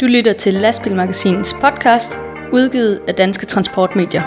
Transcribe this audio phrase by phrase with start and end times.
[0.00, 2.20] Du lytter til Lastbilmagasinets podcast,
[2.52, 4.22] udgivet af Danske Transportmedier.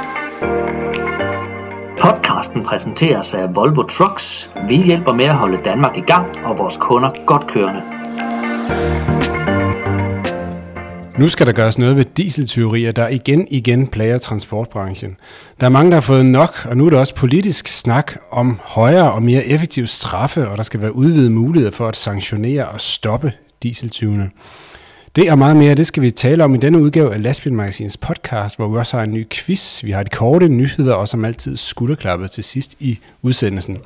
[2.01, 4.49] Podcasten præsenteres af Volvo Trucks.
[4.69, 7.96] Vi hjælper med at holde Danmark i gang og vores kunder godt kørende.
[11.17, 15.17] Nu skal der gøres noget ved dieseltyverier, der igen igen plager transportbranchen.
[15.59, 18.59] Der er mange, der har fået nok, og nu er der også politisk snak om
[18.63, 22.81] højere og mere effektive straffe, og der skal være udvidede muligheder for at sanktionere og
[22.81, 24.29] stoppe dieseltyvene.
[25.15, 28.55] Det og meget mere, det skal vi tale om i denne udgave af Lastbilmagasins podcast,
[28.55, 29.83] hvor vi også har en ny quiz.
[29.83, 33.77] Vi har de korte nyheder, og som altid skulderklappet til sidst i udsendelsen.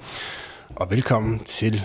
[0.76, 1.82] Og velkommen til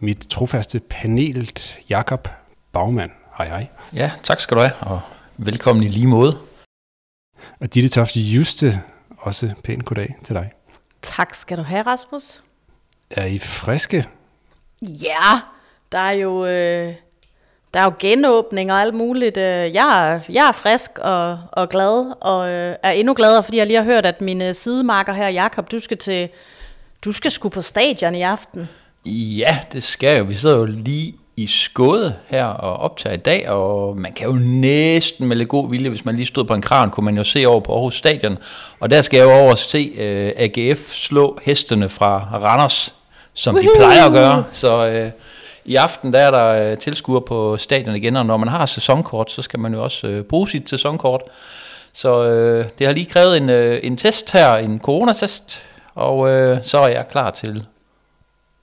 [0.00, 1.50] mit trofaste panel,
[1.90, 2.28] Jakob
[2.72, 3.19] Bagmand.
[3.40, 3.66] Hej hej.
[3.92, 5.00] Ja, tak skal du have, og
[5.36, 6.38] velkommen i lige måde.
[7.60, 8.72] Og Ditte Tofte Juste,
[9.18, 10.50] også pæn goddag til dig.
[11.02, 12.42] Tak skal du have, Rasmus.
[13.10, 14.06] Er I friske?
[14.82, 15.40] Ja,
[15.92, 16.94] der er jo, øh,
[17.74, 19.36] der er jo genåbning og alt muligt.
[19.36, 23.58] Øh, jeg, er, jeg er frisk og, og glad, og øh, er endnu gladere, fordi
[23.58, 26.28] jeg lige har hørt, at mine sidemarker her, Jakob, du skal til,
[27.04, 28.68] du skal sgu på stadion i aften.
[29.06, 30.24] Ja, det skal jo.
[30.24, 34.32] Vi sidder jo lige i skåde her og optager i dag, og man kan jo
[34.42, 37.24] næsten med lidt god vilje, hvis man lige stod på en kran, kunne man jo
[37.24, 38.38] se over på Aarhus Stadion,
[38.80, 42.94] og der skal jeg jo over se uh, AGF slå hestene fra Randers,
[43.34, 43.74] som Woohoo!
[43.74, 45.10] de plejer at gøre, så uh,
[45.64, 49.30] i aften der er der uh, tilskuer på stadion igen, og når man har sæsonkort,
[49.30, 51.22] så skal man jo også uh, bruge sit sæsonkort,
[51.92, 55.62] så uh, det har lige krævet en, uh, en test her, en coronatest,
[55.94, 57.64] og uh, så er jeg klar til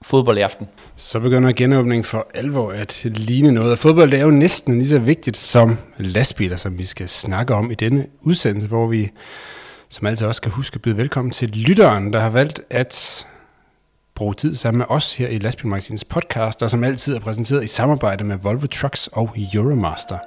[0.02, 0.68] fodbold i aften.
[0.96, 3.72] Så begynder genåbningen for alvor at ligne noget.
[3.72, 7.70] Og fodbold er jo næsten lige så vigtigt som lastbiler, som vi skal snakke om
[7.70, 9.10] i denne udsendelse, hvor vi
[9.88, 13.26] som altid også skal huske at byde velkommen til lytteren, der har valgt at
[14.14, 17.66] bruge tid sammen med os her i Lastbilmagasinets podcast, der som altid er præsenteret i
[17.66, 20.18] samarbejde med Volvo Trucks og Euromaster.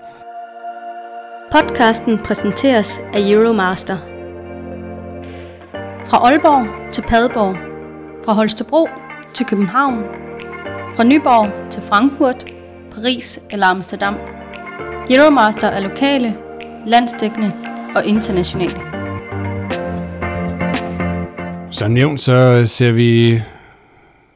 [1.51, 3.97] Podcasten præsenteres af Euromaster.
[6.05, 7.55] Fra Aalborg til Padborg.
[8.25, 8.87] Fra Holstebro
[9.33, 10.03] til København,
[10.95, 12.45] fra Nyborg til Frankfurt,
[12.91, 14.15] Paris eller Amsterdam.
[15.09, 16.37] Euromaster er lokale,
[16.87, 17.51] landsdækkende
[17.95, 18.81] og internationale.
[21.71, 23.41] Som nævnt, så ser vi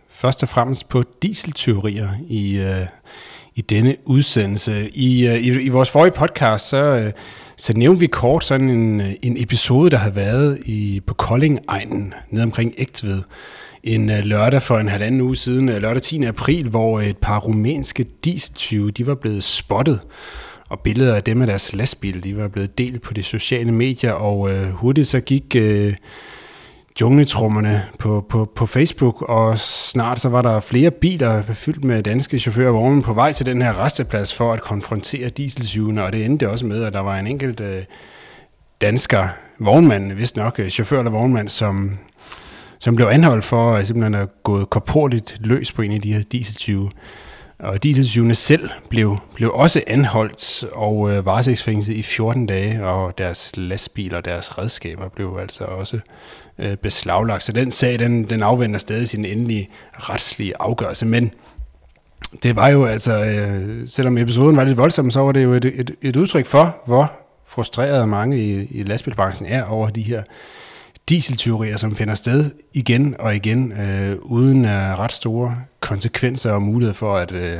[0.09, 2.87] først og fremmest på dieseltyverier i, uh,
[3.55, 4.89] i denne udsendelse.
[4.93, 7.11] I, uh, i, i vores forrige podcast, så, uh,
[7.57, 12.43] så nævnte vi kort sådan en, en episode, der havde været i, på Kolding-egnen, nede
[12.43, 13.21] omkring Ægtved
[13.85, 16.23] en øh, lørdag for en halvanden uge siden, øh, lørdag 10.
[16.23, 19.99] april, hvor øh, et par rumænske dieseltyve, de var blevet spottet,
[20.69, 24.11] og billeder af dem af deres lastbil, de var blevet delt på de sociale medier,
[24.11, 25.95] og øh, hurtigt så gik øh,
[27.01, 32.39] jungletrummerne på, på, på Facebook, og snart så var der flere biler fyldt med danske
[32.39, 36.25] chauffører og vognmænd på vej til den her resteplads for at konfrontere dieseltyvene, og det
[36.25, 37.83] endte også med, at der var en enkelt øh,
[38.81, 39.27] dansker
[39.59, 41.99] vognmand, vist nok chauffør eller vognmand, som
[42.79, 46.13] som blev anholdt for øh, at simpelthen have gået korporligt løs på en af de
[46.13, 46.91] her dieseltyve.
[47.59, 53.51] Og dieseltyvene selv blev, blev også anholdt og øh, varetægtsfængslet i 14 dage, og deres
[53.57, 55.99] lastbiler og deres redskaber blev altså også
[56.59, 57.43] øh, beslaglagt.
[57.43, 61.05] Så den sag, den, den afventer stadig sin endelige retslige afgørelse.
[61.05, 61.31] Men
[62.43, 65.65] det var jo altså, øh, selvom episoden var lidt voldsom, så var det jo et,
[65.65, 67.11] et, et udtryk for, hvor
[67.45, 70.23] frustrerede mange i, i lastbilbranchen er over de her
[71.09, 76.93] dieseltyverier, som finder sted igen og igen, øh, uden øh, ret store konsekvenser og mulighed
[76.93, 77.59] for at, øh,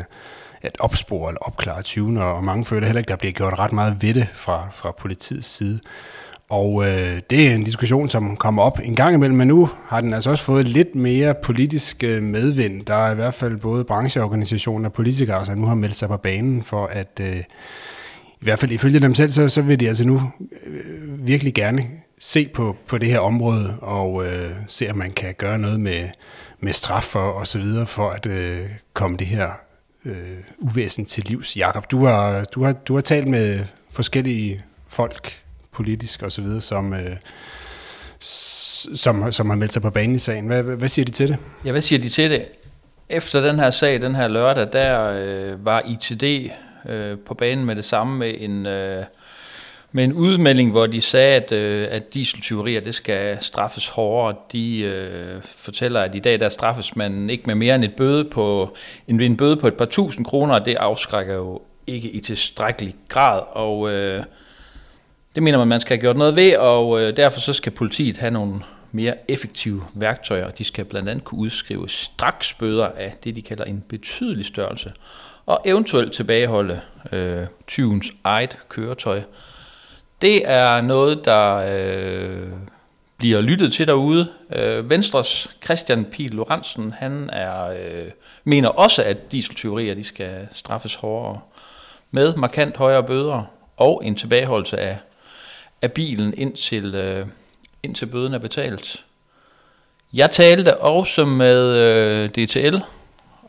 [0.62, 3.98] at opspore eller opklare tyvene, og mange føler heller ikke, der bliver gjort ret meget
[4.02, 5.80] ved det fra, fra politiets side.
[6.50, 10.02] Og øh, det er en diskussion, som kommer op en gang imellem, men nu har
[10.02, 12.86] den altså også fået lidt mere politisk øh, medvind.
[12.86, 16.18] Der er i hvert fald både brancheorganisationer og politikere, som nu har meldt sig på
[16.18, 17.38] banen for at, øh,
[18.42, 20.22] i hvert fald ifølge dem selv, så, så vil de altså nu
[20.66, 21.84] øh, virkelig gerne
[22.20, 26.10] se på, på det her område og øh, se, om man kan gøre noget med,
[26.60, 29.50] med straf og, og så videre for at øh, komme det her
[30.06, 31.58] øh, uvæsen til livs.
[31.58, 35.42] Jakob, du har, du, har, du har talt med forskellige folk,
[35.72, 37.16] politisk og så videre, som, øh,
[38.20, 40.48] som, som har meldt sig på banen i sagen.
[40.48, 41.38] Hvad, hvad siger de til det?
[41.66, 42.46] Ja, hvad siger de til det?
[43.10, 46.52] Efter den her sag, den her lørdag, der øh, var ITD
[46.90, 48.66] øh, på banen med det samme med en...
[48.66, 49.04] Øh,
[49.96, 54.36] med en udmelding, hvor de sagde, at, øh, at dieseltyverier det skal straffes hårdere.
[54.52, 58.26] De øh, fortæller, at i dag der straffes man ikke med mere end et bøde
[58.26, 58.76] på,
[59.08, 62.96] en, en bøde på et par tusind kroner, og det afskrækker jo ikke i tilstrækkelig
[63.08, 63.42] grad.
[63.52, 64.24] Og øh,
[65.36, 68.18] det mener man, man skal have gjort noget ved, og øh, derfor så skal politiet
[68.18, 68.60] have nogle
[68.92, 70.52] mere effektive værktøjer.
[70.52, 74.92] De skal blandt andet kunne udskrive straks bøder af det, de kalder en betydelig størrelse,
[75.46, 76.80] og eventuelt tilbageholde
[77.12, 79.22] øh, tyvens eget køretøj.
[80.26, 82.50] Det er noget, der øh,
[83.18, 84.28] bliver lyttet til derude.
[84.56, 88.12] Øh, Venstres Christian Pihl Lorentzen, han er, øh,
[88.44, 91.40] mener også, at dieseltyverier de skal straffes hårdere
[92.12, 93.44] med markant højere bøder
[93.78, 94.98] og en tilbageholdelse af,
[95.82, 97.28] af bilen indtil, øh,
[97.84, 99.06] indtil bøden er betalt.
[100.14, 102.78] Jeg talte også med øh, DTL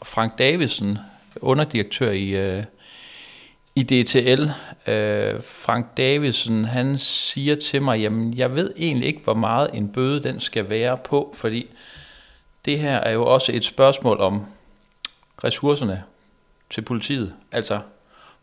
[0.03, 0.99] Frank Davidsen,
[1.41, 2.65] underdirektør i, øh,
[3.77, 4.43] i DTL.
[4.91, 9.89] Øh, Frank Davidsen, han siger til mig, jamen jeg ved egentlig ikke, hvor meget en
[9.89, 11.71] bøde den skal være på, fordi
[12.65, 14.47] det her er jo også et spørgsmål om
[15.45, 16.03] ressourcerne
[16.71, 17.33] til politiet.
[17.53, 17.81] Altså,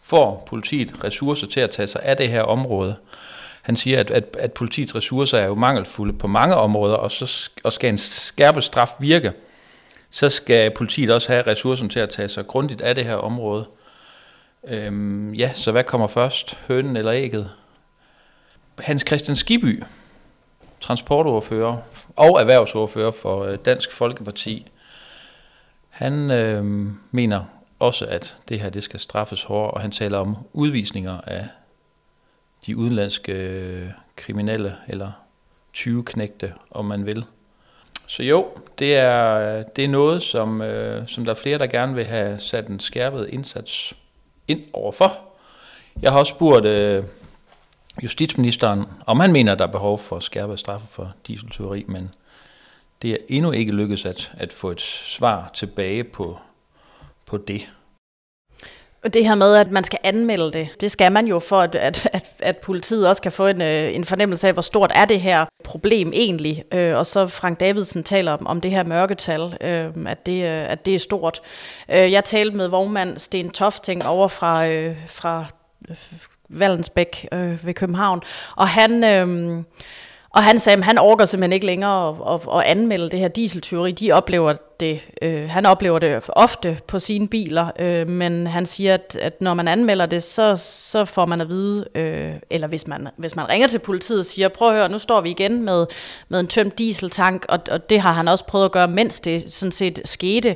[0.01, 2.95] får politiet ressourcer til at tage sig af det her område?
[3.61, 7.49] Han siger, at, at, at politiets ressourcer er jo mangelfulde på mange områder, og, så,
[7.63, 9.31] og skal en skærpet straf virke,
[10.09, 13.65] så skal politiet også have ressourcerne til at tage sig grundigt af det her område.
[14.67, 16.59] Øhm, ja, så hvad kommer først?
[16.67, 17.51] Hønen eller ægget?
[18.79, 19.83] Hans Christian Skiby,
[20.81, 21.77] transportordfører
[22.15, 24.67] og erhvervsordfører for øh, Dansk Folkeparti,
[25.89, 26.65] han øh,
[27.11, 27.45] mener
[27.79, 31.47] også, at det her det skal straffes hårdere, og han taler om udvisninger af
[32.65, 35.11] de udenlandske øh, kriminelle eller
[35.73, 37.25] 20 knægte, om man vil.
[38.07, 38.47] Så jo,
[38.79, 42.05] det er, øh, det er noget, som, øh, som der er flere, der gerne vil
[42.05, 43.93] have sat en skærpet indsats
[44.47, 45.19] ind overfor.
[46.01, 47.03] Jeg har også spurgt øh,
[48.03, 52.09] justitsministeren, om han mener, at der er behov for skærpet straffe for dieseltyveri, men
[53.01, 56.39] det er endnu ikke lykkedes at, at få et svar tilbage på,
[57.25, 57.69] på det.
[59.03, 61.75] Og det her med, at man skal anmelde det, det skal man jo for, at,
[61.75, 65.05] at, at, at politiet også kan få en, øh, en fornemmelse af, hvor stort er
[65.05, 66.63] det her problem egentlig.
[66.73, 70.71] Øh, og så Frank Davidsen taler om, om det her mørketal, øh, at, det, øh,
[70.71, 71.41] at det er stort.
[71.89, 75.45] Øh, jeg talte med vognmand Sten Tofting over fra, øh, fra
[75.89, 75.97] øh,
[76.49, 78.21] Vallensbæk øh, ved København,
[78.55, 79.03] og han...
[79.03, 79.63] Øh,
[80.33, 83.27] og han sagde, at han orker simpelthen ikke længere at, at, at anmelde det her
[83.27, 83.91] dieseltyveri.
[83.91, 88.93] De oplever det, øh, han oplever det ofte på sine biler, øh, men han siger,
[88.93, 92.87] at, at når man anmelder det, så, så får man at vide, øh, eller hvis
[92.87, 95.63] man, hvis man ringer til politiet og siger, prøv at høre, nu står vi igen
[95.63, 95.85] med,
[96.29, 99.53] med en tømt dieseltank, og, og det har han også prøvet at gøre, mens det
[99.53, 100.55] sådan set skete,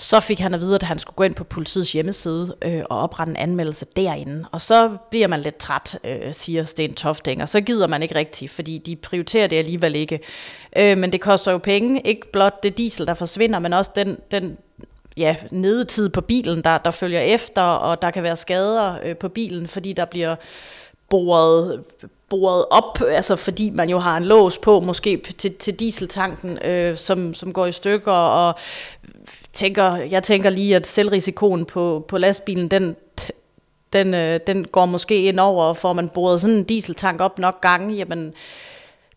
[0.00, 2.98] så fik han at vide, at han skulle gå ind på politiets hjemmeside øh, og
[2.98, 4.44] oprette en anmeldelse derinde.
[4.52, 8.14] Og så bliver man lidt træt, øh, siger Sten Tofting, og så gider man ikke
[8.14, 10.20] rigtigt, fordi de prioriterer det alligevel ikke.
[10.76, 14.18] Øh, men det koster jo penge, ikke blot det diesel, der forsvinder, men også den,
[14.30, 14.58] den
[15.16, 19.28] ja, nedetid på bilen, der, der følger efter, og der kan være skader øh, på
[19.28, 20.36] bilen, fordi der bliver
[21.10, 21.84] boret,
[22.28, 26.96] boret op, altså fordi man jo har en lås på, måske til, til dieseltanken, øh,
[26.96, 28.54] som, som går i stykker, og
[29.58, 32.96] tænker, jeg tænker lige, at selvrisikoen på, på lastbilen, den,
[33.92, 37.38] den, øh, den går måske ind over, og får man boret sådan en dieseltank op
[37.38, 38.34] nok gange, jamen,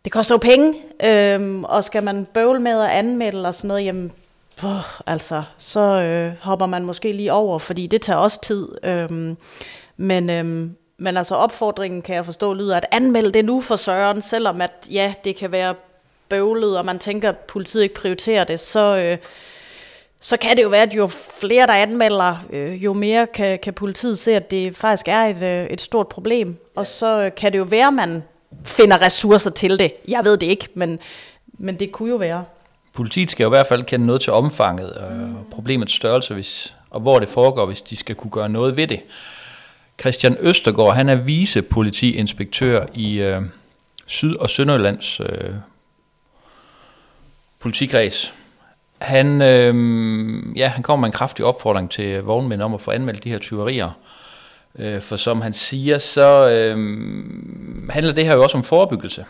[0.03, 0.73] det koster jo penge,
[1.03, 4.11] øhm, og skal man bøvle med at anmelde og sådan noget, jamen,
[4.57, 8.67] puh, altså, så øh, hopper man måske lige over, fordi det tager også tid.
[8.83, 9.37] Øhm,
[9.97, 14.21] men, øhm, men altså opfordringen, kan jeg forstå, lyder, at anmelde det nu for Søren,
[14.21, 15.75] selvom at, ja, det kan være
[16.29, 19.17] bøvlet, og man tænker, at politiet ikke prioriterer det, så, øh,
[20.23, 21.07] så kan det jo være, at jo
[21.39, 25.43] flere der anmelder, øh, jo mere kan, kan politiet se, at det faktisk er et,
[25.43, 26.57] øh, et stort problem.
[26.75, 28.23] Og så øh, kan det jo være, at man
[28.65, 29.93] finder ressourcer til det.
[30.07, 30.99] Jeg ved det ikke, men,
[31.53, 32.43] men det kunne jo være.
[32.93, 35.35] Politiet skal jo i hvert fald kende noget til omfanget og mm.
[35.51, 38.99] problemets størrelse, hvis, og hvor det foregår, hvis de skal kunne gøre noget ved det.
[40.01, 43.41] Christian Østergaard, han er vicepolitiinspektør i øh,
[44.05, 45.53] Syd- og Sønderjyllands øh,
[47.59, 48.33] politikreds.
[49.01, 53.23] Han, øh, ja, han kommer med en kraftig opfordring til vognmænd om at få anmeldt
[53.23, 53.91] de her tyverier.
[54.79, 56.77] Øh, for som han siger, så øh,
[57.89, 59.25] handler det her jo også om forebyggelse.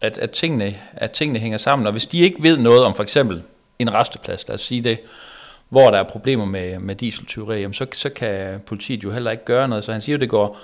[0.00, 1.86] At, at, tingene, at tingene hænger sammen.
[1.86, 3.42] Og hvis de ikke ved noget om for eksempel
[3.78, 4.98] en resteplads, lad os sige det,
[5.68, 9.68] hvor der er problemer med, med dieseltyveri, så, så kan politiet jo heller ikke gøre
[9.68, 9.84] noget.
[9.84, 10.58] Så han siger jo, det går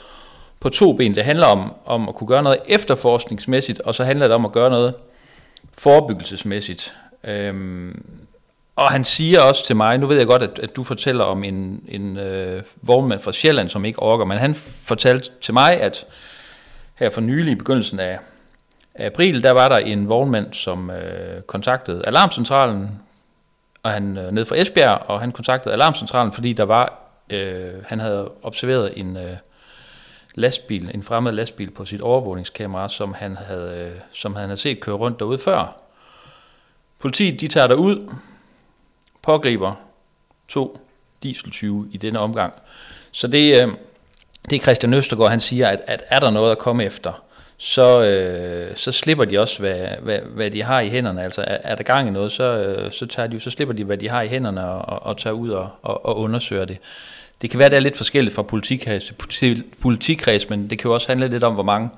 [0.61, 1.15] på to ben.
[1.15, 4.53] Det handler om, om at kunne gøre noget efterforskningsmæssigt, og så handler det om at
[4.53, 4.95] gøre noget
[5.79, 6.95] forebyggelsesmæssigt.
[7.27, 8.05] Øhm,
[8.77, 11.45] og han siger også til mig, nu ved jeg godt, at, at du fortæller om
[11.45, 14.55] en, en øh, vognmand fra Sjælland, som ikke orker, men han
[14.87, 16.07] fortalte til mig, at
[16.95, 18.19] her for nylig i begyndelsen af,
[18.95, 22.91] af april, der var der en vognmand, som øh, kontaktede alarmcentralen,
[23.83, 26.99] og han øh, ned fra Esbjerg, og han kontaktede alarmcentralen, fordi der var,
[27.31, 29.37] øh, han havde observeret en, øh,
[30.35, 34.81] lastbil, en fremmed lastbil på sit overvågningskamera, som han havde, øh, som han havde set
[34.81, 35.84] køre rundt derude før.
[37.05, 38.15] Politiet de tager derud,
[39.23, 39.73] pågriber
[40.49, 40.81] to
[41.23, 42.55] dieseltyve i denne omgang.
[43.13, 43.69] Så det, øh,
[44.51, 47.23] det er Christian Østergaard, han siger, at, at er der noget at komme efter,
[47.57, 51.23] så, øh, så slipper de også, hvad, hvad, hvad de har i hænderne.
[51.23, 53.85] Altså er, er der gang i noget, så, øh, så, tager de, så slipper de,
[53.85, 56.79] hvad de har i hænderne og, og, og tager ud og, og, og undersøger det.
[57.43, 60.95] Det kan være, det er lidt forskelligt fra politikreds til politikreds, men det kan jo
[60.95, 61.91] også handle lidt om, hvor mange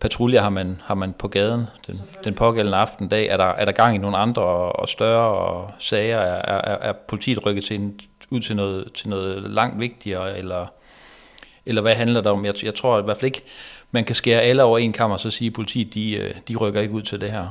[0.00, 3.26] patruljer har man, har man på gaden den, den pågældende aften dag.
[3.26, 6.18] Er der, er der gang i nogle andre og, og større og sager?
[6.18, 10.66] Er, er, er politiet rykket til en, ud til noget, til noget langt vigtigere, eller,
[11.66, 12.44] eller hvad handler det om?
[12.44, 13.42] Jeg, jeg tror i hvert fald ikke,
[13.90, 16.80] man kan skære alle over en kammer, så sige, at politiet de, øh, de rykker
[16.80, 17.48] ikke ud til det her.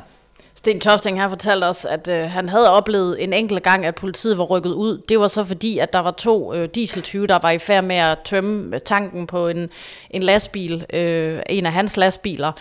[0.59, 4.37] Sten Tofting har fortalt os, at øh, han havde oplevet en enkelt gang, at politiet
[4.37, 4.97] var rykket ud.
[5.09, 7.95] Det var så fordi, at der var to øh, dieseltyve, der var i færd med
[7.95, 9.69] at tømme øh, tanken på en,
[10.09, 12.51] en lastbil, øh, en af hans lastbiler.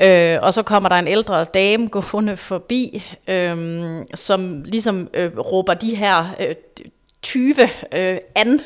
[0.00, 3.56] Øh, og så kommer der en ældre dame gående forbi, øh,
[4.14, 6.54] som ligesom øh, råber de her øh,
[7.36, 8.60] 20 øh, an,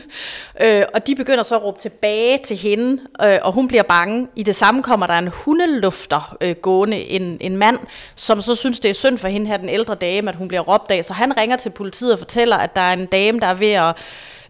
[0.60, 4.28] øh, og de begynder så at råbe tilbage til hende, øh, og hun bliver bange.
[4.36, 7.78] I det samme kommer der en hundelufter øh, gående, en, en mand,
[8.14, 10.60] som så synes, det er synd for hende her, den ældre dame, at hun bliver
[10.60, 13.46] råbt af, så han ringer til politiet og fortæller, at der er en dame, der
[13.46, 13.96] er ved at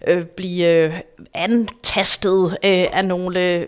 [0.07, 0.95] øh, blive øh,
[1.35, 3.67] antastet øh, af nogle øh,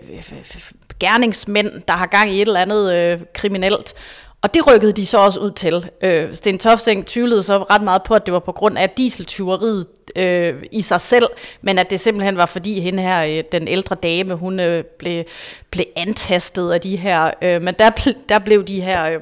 [1.01, 3.95] gerningsmænd, der har gang i et eller andet øh, kriminelt.
[4.43, 5.91] Og det rykkede de så også ud til.
[6.03, 9.87] Øh, Sten Tofting tvivlede så ret meget på, at det var på grund af dieseltyveriet
[10.17, 11.27] øh, i sig selv,
[11.63, 15.25] men at det simpelthen var fordi hende her, øh, den ældre dame, hun øh, blev,
[15.71, 17.91] blev antastet af de her, øh, men der,
[18.29, 19.21] der blev de her øh,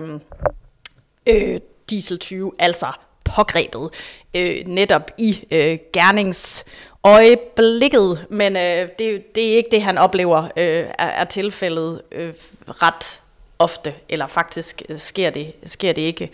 [1.27, 2.87] øh, dieseltyve altså
[3.25, 3.91] pågrebet
[4.35, 6.65] øh, netop i øh, gernings
[7.05, 12.33] øjeblikket, men øh, det, det er ikke det, han oplever øh, er, er tilfældet øh,
[12.69, 13.21] ret
[13.61, 16.31] ofte, eller faktisk øh, sker det, sker det ikke.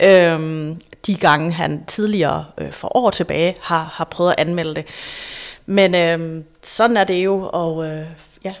[0.00, 4.84] Øhm, de gange han tidligere øh, for år tilbage har, har prøvet at anmelde det.
[5.66, 8.06] Men øh, sådan er det jo, og øh,
[8.44, 8.54] ja.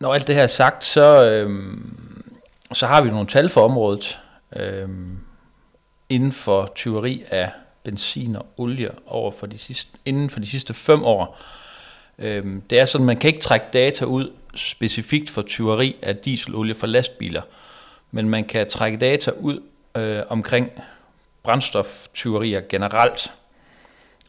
[0.00, 1.78] Når alt det her er sagt, så, øh,
[2.72, 4.18] så har vi nogle tal for området
[4.56, 4.88] øh,
[6.08, 7.50] inden for tyveri af
[7.82, 11.38] benzin og olie over for de sidste, inden for de sidste fem år.
[12.18, 16.74] Øh, det er sådan, man kan ikke trække data ud specifikt for tyveri af dieselolie
[16.74, 17.42] fra lastbiler,
[18.14, 19.60] men man kan trække data ud
[19.96, 20.70] øh, omkring
[21.42, 23.32] brændstoftyverier generelt.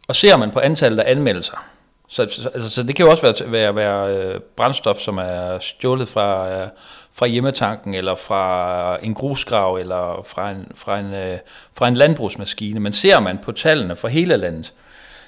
[0.08, 1.66] Og ser man på antallet af anmeldelser,
[2.08, 5.60] så, så, altså, så det kan jo også være, være, være øh, brændstof, som er
[5.60, 6.68] stjålet fra, øh,
[7.14, 11.40] fra hjemmetanken, eller fra en grusgrav, eller fra en, fra, en, øh,
[11.74, 12.80] fra en landbrugsmaskine.
[12.80, 14.74] Men ser man på tallene for hele landet,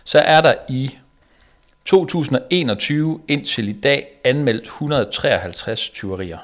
[0.03, 0.97] så er der i
[1.85, 6.37] 2021 indtil i dag anmeldt 153 tyverier.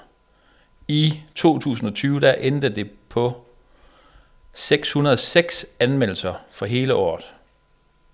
[0.87, 3.45] I 2020 der endte det på
[4.53, 7.25] 606 anmeldelser for hele året.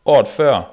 [0.05, 0.71] Året før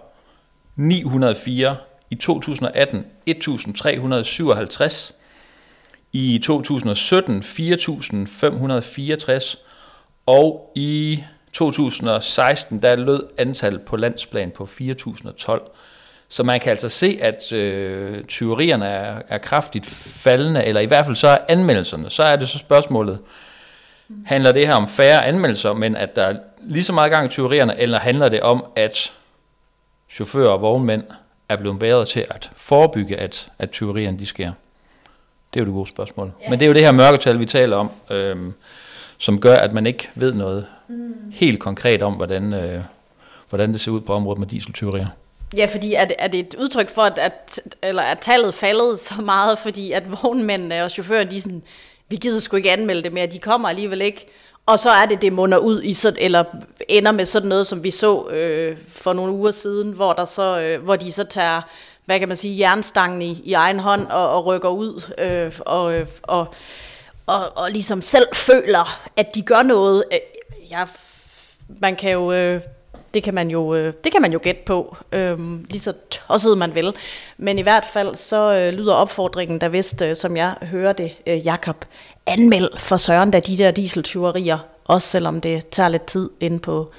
[0.76, 1.76] 904,
[2.10, 5.14] i 2018 1357,
[6.12, 9.56] i 2017 4564
[10.26, 15.62] og i 2016 der lød antallet på landsplan på 4012.
[16.28, 21.04] Så man kan altså se, at øh, tyverierne er, er kraftigt faldende, eller i hvert
[21.04, 22.10] fald så er anmeldelserne.
[22.10, 23.18] Så er det så spørgsmålet,
[24.24, 27.28] handler det her om færre anmeldelser, men at der er lige så meget gang i
[27.28, 29.12] tyverierne, eller handler det om, at
[30.10, 31.02] chauffører og vognmænd
[31.48, 34.50] er blevet bedre til at forebygge, at, at tyverierne de sker?
[35.54, 36.32] Det er jo det gode spørgsmål.
[36.42, 36.50] Ja.
[36.50, 38.54] Men det er jo det her mørketal, vi taler om, øhm,
[39.18, 41.14] som gør, at man ikke ved noget mm.
[41.32, 42.82] helt konkret om, hvordan, øh,
[43.48, 45.06] hvordan det ser ud på området med dieseltyverier.
[45.56, 48.98] Ja, fordi er det, er det et udtryk for, at, at, eller at tallet faldet
[48.98, 51.62] så meget, fordi at vognmændene og chaufførerne, de sådan,
[52.08, 54.26] vi gider sgu ikke anmelde det mere, de kommer alligevel ikke.
[54.66, 56.44] Og så er det, det munder ud i, sådan, eller
[56.88, 60.60] ender med sådan noget, som vi så øh, for nogle uger siden, hvor, der så,
[60.60, 61.62] øh, hvor de så tager,
[62.04, 65.94] hvad kan man sige, jernstangen i, i egen hånd og, og rykker ud øh, og,
[65.94, 66.46] øh, og,
[67.26, 70.04] og, og ligesom selv føler, at de gør noget.
[70.12, 70.18] Øh,
[70.70, 70.88] jeg,
[71.80, 72.32] man kan jo...
[72.32, 72.60] Øh,
[73.16, 75.38] det kan man jo, øh, det kan man jo gætte på, øh,
[75.70, 76.94] lige så tosset man vil.
[77.38, 81.12] Men i hvert fald så øh, lyder opfordringen der vist, øh, som jeg hører det,
[81.26, 81.84] øh, Jakob,
[82.26, 86.92] anmeld for søren da de der dieseltyverier, også selvom det tager lidt tid ind på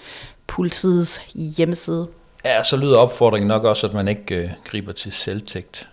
[0.48, 2.08] politiets hjemmeside.
[2.46, 5.90] Ja, så lyder opfordringen nok også, at man ikke øh, griber til selvtægt.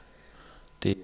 [0.83, 0.97] Det,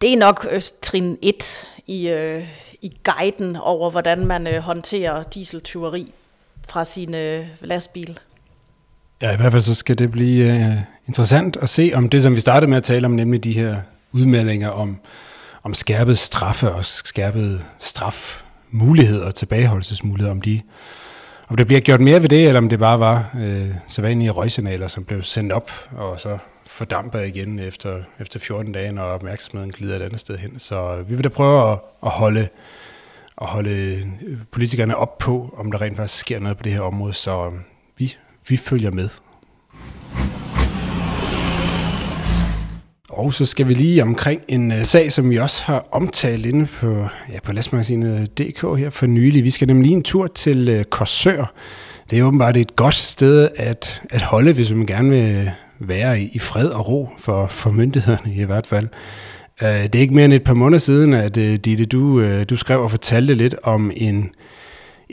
[0.00, 2.48] det er nok øh, trin 1 i, øh,
[2.82, 6.12] i guiden over, hvordan man øh, håndterer dieseltyveri
[6.68, 8.18] fra sin øh, lastbil.
[9.22, 10.76] Ja, i hvert fald så skal det blive øh,
[11.06, 13.76] interessant at se om det, som vi startede med at tale om, nemlig de her
[14.12, 15.00] udmeldinger om,
[15.62, 20.60] om skærpet straffe og skærpet strafmuligheder og tilbageholdelsesmuligheder, om de
[21.48, 24.88] om det bliver gjort mere ved det, eller om det bare var øh, sædvanlige røgsignaler,
[24.88, 29.96] som blev sendt op, og så fordamper igen efter, efter 14 dage, når opmærksomheden glider
[29.96, 30.58] et andet sted hen.
[30.58, 32.48] Så øh, vi vil da prøve at, at holde
[33.40, 36.80] at holde øh, politikerne op på, om der rent faktisk sker noget på det her
[36.80, 37.52] område, så øh,
[37.98, 38.16] vi,
[38.48, 39.08] vi følger med.
[43.08, 46.66] Og så skal vi lige omkring en uh, sag, som vi også har omtalt inde
[46.66, 49.44] på, ja, på lastmagasinet.dk her for nylig.
[49.44, 51.52] Vi skal nemlig lige en tur til uh, Korsør.
[52.10, 56.30] Det er åbenbart et godt sted at, at holde, hvis man gerne vil være i,
[56.32, 58.88] i fred og ro for, for myndighederne i hvert fald.
[59.62, 62.44] Øh, det er ikke mere end et par måneder siden, at øh, Ditte, du, øh,
[62.50, 64.30] du skrev og fortalte lidt om en,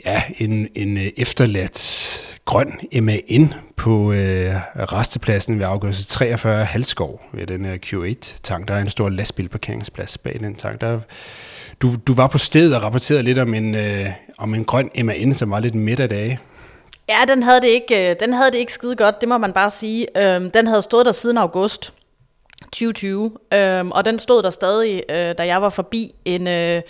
[0.04, 2.10] ja, en, en efterladt
[2.44, 8.68] grøn MAN på øh, restepladsen ved afgørelse 43 Halskov ved den her Q8-tank.
[8.68, 10.80] Der er en stor lastbilparkeringsplads bag den tank.
[10.80, 10.98] Der,
[11.82, 14.06] du, du var på stedet og rapporterede lidt om en, øh,
[14.38, 16.38] om en grøn MAN, som var lidt midt af dage.
[17.08, 19.70] Ja, den havde, det ikke, den havde det ikke skide godt, det må man bare
[19.70, 20.06] sige.
[20.18, 21.92] Øhm, den havde stået der siden august
[22.72, 26.82] 2020, øhm, og den stod der stadig, øh, da jeg var forbi en, øh,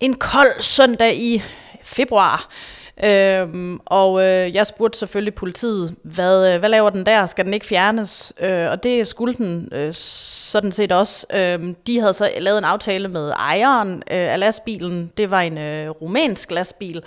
[0.00, 1.42] en kold søndag i
[1.82, 2.48] februar.
[3.04, 7.26] Øhm, og øh, jeg spurgte selvfølgelig politiet, hvad, øh, hvad laver den der?
[7.26, 8.32] Skal den ikke fjernes?
[8.40, 11.26] Øh, og det skulle den øh, sådan set også.
[11.34, 15.12] Øh, de havde så lavet en aftale med ejeren øh, af lastbilen.
[15.16, 17.02] Det var en øh, rumænsk lastbil.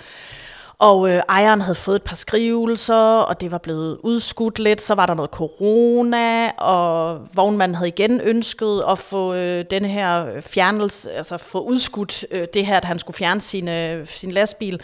[0.80, 4.80] Og øh, ejeren havde fået et par skrivelser, og det var blevet udskudt lidt.
[4.80, 10.26] Så var der noget corona, og vognmanden havde igen ønsket at få øh, den her
[10.26, 14.30] øh, fjernelse, altså få udskudt øh, det her, at han skulle fjerne sin, øh, sin
[14.30, 14.80] lastbil.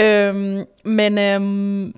[0.00, 1.94] Øhm, men øhm,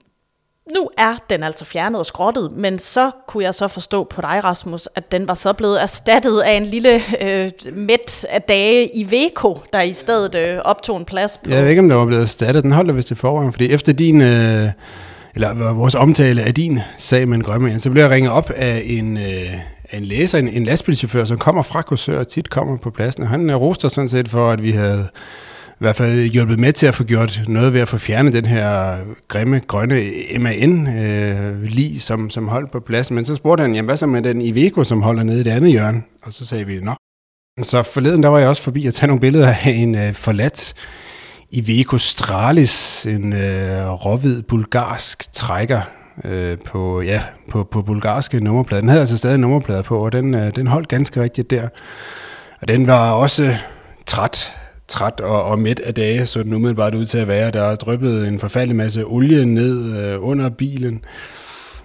[0.75, 4.41] nu er den altså fjernet og skrottet, men så kunne jeg så forstå på dig,
[4.45, 9.11] Rasmus, at den var så blevet erstattet af en lille øh, mæt af dage i
[9.11, 11.51] Veko, der i stedet øh, optog en plads på.
[11.51, 12.63] Jeg ved ikke, om den var blevet erstattet.
[12.63, 14.21] Den holder vist i forvejen, fordi efter din...
[14.21, 14.69] Øh
[15.35, 18.51] eller øh, vores omtale af din sag med en grønmand, så blev jeg ringet op
[18.57, 19.55] af en, øh,
[19.91, 23.23] af en læser, en, en lastbilchauffør, som kommer fra Korsør og tit kommer på pladsen.
[23.23, 25.09] Og han øh, roster sådan set for, at vi havde
[25.81, 28.45] i hvert fald hjulpet med til at få gjort noget ved at få fjernet den
[28.45, 28.97] her
[29.29, 33.15] grimme, grønne MAN-lig, øh, som, som holdt på pladsen.
[33.15, 35.51] Men så spurgte han, jamen hvad så med den Iveco, som holder nede i det
[35.51, 36.03] andet hjørne?
[36.23, 36.95] Og så sagde vi, nå.
[37.63, 40.75] Så forleden, der var jeg også forbi at tage nogle billeder af en øh, forladt
[41.51, 45.81] Iveco Stralis, en øh, råhvid bulgarsk trækker,
[46.25, 48.81] øh, på, ja, på, på bulgarske nummerplader.
[48.81, 51.69] Den havde altså stadig nummerplader på, og den, øh, den holdt ganske rigtigt der.
[52.61, 53.55] Og den var også
[54.07, 54.53] træt
[54.89, 57.51] træt og, og midt af dage, så den umiddelbart ud til at være.
[57.51, 61.05] Der er dryppet en forfærdelig masse olie ned øh, under bilen,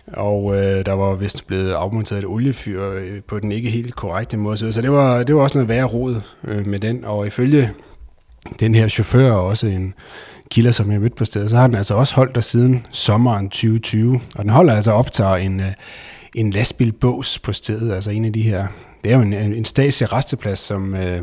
[0.07, 4.37] og øh, der var vist blevet afmonteret et oliefyr øh, på den ikke helt korrekte
[4.37, 4.73] måde.
[4.73, 7.71] Så det var, det var også noget værre rod øh, med den, og ifølge
[8.59, 9.93] den her chauffør og også en
[10.51, 13.49] kilder, som jeg mødte på stedet, så har den altså også holdt der siden sommeren
[13.49, 15.73] 2020, og den holder altså optager en, øh,
[16.35, 18.67] en lastbilbås på stedet, altså en af de her,
[19.03, 21.21] det er jo en, en statslig resteplads, som, øh,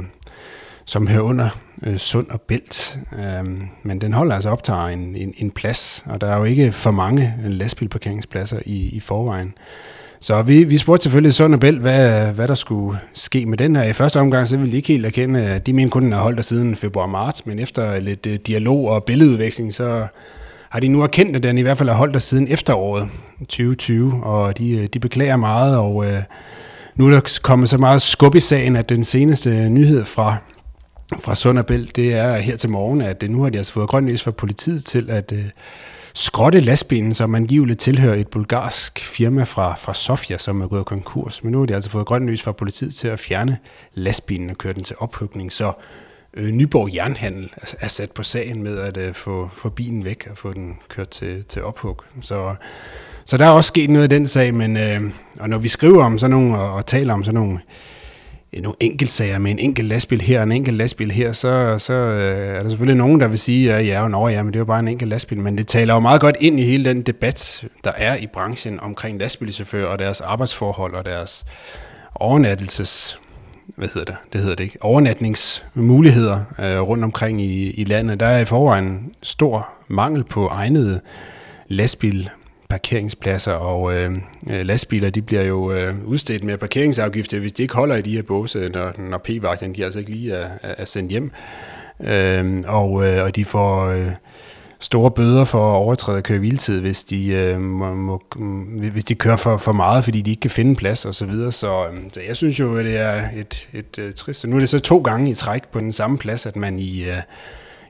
[0.90, 1.48] som hører under
[1.82, 2.98] øh, Sund og Bælt.
[3.18, 6.72] Øhm, men den holder altså optager en, en, en plads, og der er jo ikke
[6.72, 9.54] for mange øh, lastbilparkeringspladser i, i forvejen.
[10.20, 13.76] Så vi, vi spurgte selvfølgelig Sund og Bælt, hvad, hvad der skulle ske med den
[13.76, 13.82] her.
[13.82, 16.20] I første omgang så ville de ikke helt erkende, at de mente kun, den har
[16.20, 20.06] holdt der siden februar-marts, men efter lidt øh, dialog og billedudveksling, så
[20.70, 24.24] har de nu erkendt, at den i hvert fald har holdt der siden efteråret 2020,
[24.24, 26.22] og de, øh, de beklager meget, og øh,
[26.96, 30.36] nu er der kommet så meget skub i sagen, at den seneste nyhed fra
[31.18, 34.08] fra Sunderbælt, det er her til morgen, at øh, nu har de altså fået grønt
[34.08, 35.44] lys fra politiet til at øh,
[36.14, 41.44] skrotte lastbilen, som angiveligt tilhører et bulgarsk firma fra, fra Sofia, som er gået konkurs.
[41.44, 43.58] Men nu har de altså fået grønt lys fra politiet til at fjerne
[43.94, 45.52] lastbilen og køre den til ophugning.
[45.52, 45.72] Så
[46.34, 50.26] øh, Nyborg Jernhandel er, er sat på sagen med at øh, få, få bilen væk
[50.30, 52.02] og få den kørt til, til ophug.
[52.20, 52.54] Så,
[53.24, 56.04] så der er også sket noget i den sag, men øh, og når vi skriver
[56.04, 57.60] om sådan nogle og, og taler om sådan nogle
[58.52, 62.56] nogle enkeltsager med en enkelt lastbil her og en enkelt lastbil her, så, så øh,
[62.56, 64.64] er der selvfølgelig nogen, der vil sige, at ja, og ja, men det er jo
[64.64, 65.38] bare en enkelt lastbil.
[65.38, 68.80] Men det taler jo meget godt ind i hele den debat, der er i branchen
[68.80, 71.44] omkring lastbilchauffører og deres arbejdsforhold og deres
[72.14, 73.18] overnattelses
[73.76, 78.20] hvad hedder det, det hedder det ikke, overnatningsmuligheder øh, rundt omkring i, i landet.
[78.20, 81.00] Der er i forvejen stor mangel på egnede
[81.68, 82.30] lastbil
[82.70, 84.12] parkeringspladser, og øh,
[84.50, 88.14] øh, lastbiler de bliver jo øh, udstedt med parkeringsafgifter, hvis de ikke holder i de
[88.14, 91.30] her båse, når, når p-vagten de altså ikke lige er, er sendt hjem.
[92.00, 94.10] Øh, og, øh, og de får øh,
[94.80, 99.14] store bøder for at overtræde køre hviletid, hvis de, øh, må, må, mm, hvis de
[99.14, 101.52] kører for, for meget, fordi de ikke kan finde plads og så videre.
[101.52, 104.46] Så, øh, så jeg synes jo, at det er et, et, et trist.
[104.46, 107.04] Nu er det så to gange i træk på den samme plads, at man i...
[107.04, 107.22] Øh,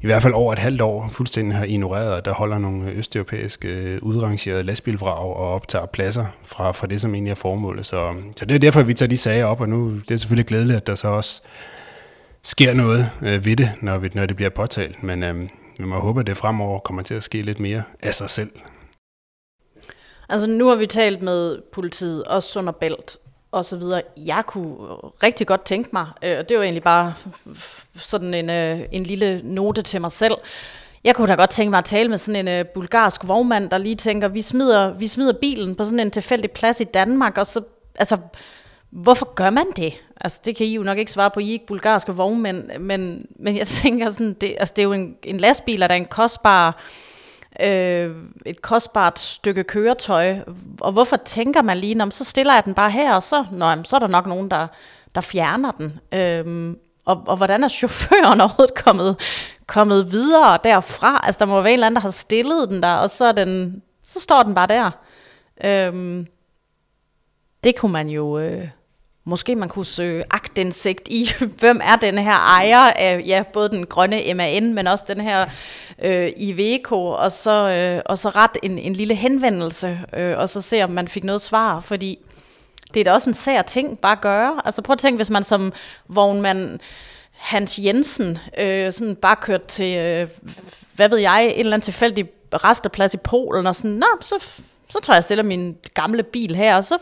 [0.03, 3.69] i hvert fald over et halvt år fuldstændig har ignoreret, at der holder nogle østeuropæiske
[3.69, 7.87] øh, udrangerede lastbilvrag og optager pladser fra, fra det, som egentlig er formålet.
[7.87, 10.47] Så, så det er derfor, vi tager de sager op, og nu det er selvfølgelig
[10.47, 11.43] glædeligt, at der så også
[12.43, 15.03] sker noget øh, ved det, når, vi, når det bliver påtalt.
[15.03, 18.15] Men øh, vi må håbe, at det fremover kommer til at ske lidt mere af
[18.15, 18.51] sig selv.
[20.29, 23.17] Altså nu har vi talt med politiet, også Sund Bælt,
[23.53, 24.03] og så videre.
[24.17, 24.77] Jeg kunne
[25.23, 27.15] rigtig godt tænke mig, øh, og det var egentlig bare
[27.97, 30.35] sådan en, øh, en lille note til mig selv,
[31.05, 33.79] jeg kunne da godt tænke mig at tale med sådan en øh, bulgarsk vognmand, der
[33.79, 37.47] lige tænker, vi smider, vi smider bilen på sådan en tilfældig plads i Danmark, og
[37.47, 37.63] så,
[37.95, 38.17] altså,
[38.91, 39.93] hvorfor gør man det?
[40.21, 43.27] Altså, det kan I jo nok ikke svare på, I er ikke bulgarske vognmænd, men,
[43.39, 46.05] men jeg tænker sådan, det, altså, det er jo en, en lastbil, der er en
[46.05, 46.83] kostbar,
[47.61, 50.39] øh, et kostbart stykke køretøj,
[50.81, 53.97] og hvorfor tænker man lige, så stiller jeg den bare her, og så, nå, så
[53.97, 54.67] er der nok nogen, der,
[55.15, 56.01] der fjerner den.
[56.15, 59.21] Øh, og, og hvordan er chaufføren overhovedet kommet,
[59.67, 61.21] kommet videre derfra?
[61.23, 63.33] Altså, der må være en eller anden, der har stillet den der, og så, er
[63.33, 64.91] den, så står den bare der.
[65.65, 66.27] Øhm,
[67.65, 68.39] det kunne man jo...
[68.39, 68.69] Øh,
[69.25, 71.31] måske man kunne søge agtindsigt i,
[71.61, 75.47] hvem er den her ejer af ja, både den grønne MAN, men også den her
[76.03, 80.61] øh, Iveco, og så, øh, og så ret en, en lille henvendelse, øh, og så
[80.61, 82.19] se, om man fik noget svar, fordi
[82.95, 84.61] det er da også en sær ting bare at gøre.
[84.65, 85.73] Altså prøv at tænke, hvis man som
[86.09, 86.81] vognmand
[87.33, 90.29] Hans Jensen øh, sådan bare kørt til, øh,
[90.93, 94.35] hvad ved jeg, en eller anden tilfældig resteplads i Polen, og sådan, nå, så,
[94.89, 96.99] så tager jeg, stille min gamle bil her, og så,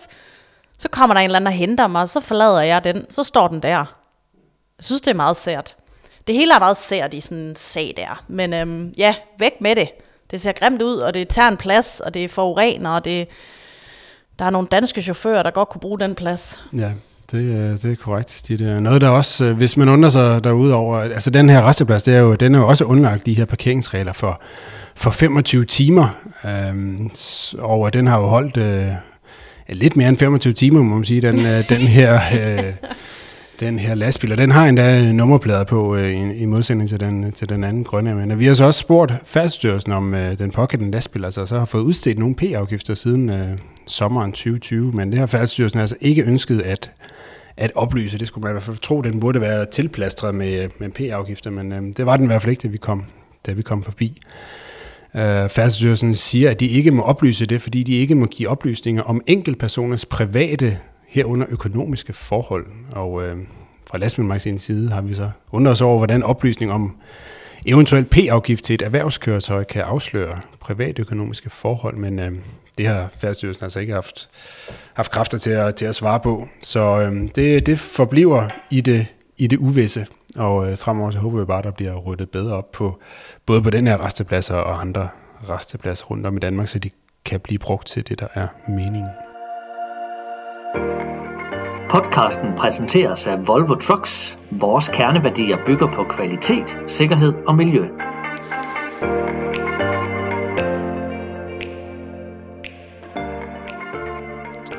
[0.79, 3.25] så kommer der en eller anden og henter mig, og så forlader jeg den, så
[3.25, 3.69] står den der.
[3.69, 5.77] Jeg synes, det er meget sært.
[6.27, 9.77] Det hele er meget sært i sådan en sag der, men øhm, ja, væk med
[9.77, 9.89] det.
[10.31, 13.29] Det ser grimt ud, og det tager en plads, og det er forurener, og det,
[14.39, 16.65] der er nogle danske chauffører, der godt kunne bruge den plads.
[16.77, 16.91] Ja,
[17.31, 18.45] det, øh, det er korrekt.
[18.49, 21.69] Det er noget, der også, øh, hvis man undrer sig derude over, altså den her
[21.69, 24.41] resteplads, det er jo, den er jo også underlagt de her parkeringsregler for,
[24.95, 26.09] for 25 timer,
[26.45, 27.11] øhm,
[27.59, 28.93] og den har jo holdt øh,
[29.69, 32.15] lidt mere end 25 timer, må man sige, den, øh, den her...
[32.15, 32.73] Øh,
[33.61, 37.33] den her lastbil, og den har endda nummerplader på øh, i, i modsætning til den,
[37.33, 38.15] til den anden grønne.
[38.15, 41.59] Men øh, vi har så også spurgt Færdsstyrelsen om øh, den pågældende lastbil, altså så
[41.59, 46.25] har fået udstedt nogle P-afgifter siden øh, sommeren 2020, men det har Færdsstyrelsen altså ikke
[46.25, 46.91] ønsket at,
[47.57, 48.19] at oplyse.
[48.19, 51.51] Det skulle man i hvert fald tro, den burde være tilplastret med, øh, med P-afgifter,
[51.51, 53.05] men øh, det var den i hvert fald ikke, da vi kom,
[53.47, 54.21] da vi kom forbi.
[55.19, 59.03] Øh, Færdselsstyrelsen siger, at de ikke må oplyse det, fordi de ikke må give oplysninger
[59.03, 60.79] om enkeltpersoners private
[61.09, 62.67] herunder økonomiske forhold.
[62.93, 63.37] Og øh,
[63.91, 66.97] fra lastbilmagasinets side har vi så undret os over, hvordan oplysning om
[67.67, 72.33] eventuel P-afgift til et erhvervskøretøj kan afsløre privatøkonomiske forhold, men øh,
[72.79, 74.29] det har Færdsstyrelsen altså ikke haft,
[74.95, 76.49] haft kræfter til at, til at svare på.
[76.63, 79.07] Så øh, det, det forbliver i det,
[79.39, 82.57] i det uvisse, og øh, fremover så håber vi bare, at der bliver ryddet bedre
[82.57, 82.99] op på
[83.47, 85.09] både på den her resteplads og andre
[85.49, 86.91] restepladser rundt om i Danmark, så de
[87.25, 89.11] kan blive brugt til det, der er meningen.
[91.91, 94.39] Podcasten præsenteres af Volvo Trucks.
[94.51, 97.89] Vores kerneværdier bygger på kvalitet, sikkerhed og miljø.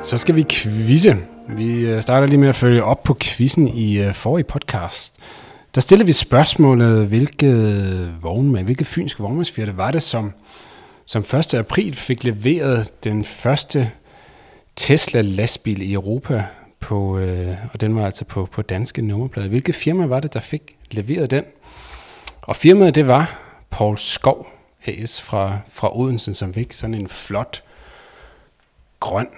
[0.02, 1.16] Så skal vi quizze.
[1.56, 5.14] Vi øh, starter lige med at følge op på quizzen i øh, forrige podcast.
[5.74, 10.32] Der stillede vi spørgsmålet, hvilket vognmand, hvilket fynske vognmandsfirte var det, som,
[11.06, 11.54] som 1.
[11.54, 13.90] april fik leveret den første
[14.76, 16.44] Tesla lastbil i Europa,
[16.80, 19.48] på, øh, og den var altså på, på danske nummerplader.
[19.48, 21.44] Hvilket firma var det, der fik leveret den?
[22.42, 23.38] Og firmaet, det var
[23.70, 24.46] Paul Skov
[24.86, 27.62] AS fra, fra Odensen, som fik sådan en flot
[29.00, 29.28] grøn